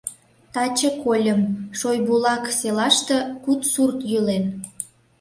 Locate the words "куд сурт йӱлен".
3.43-4.43